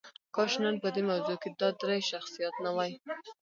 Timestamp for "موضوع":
1.09-1.37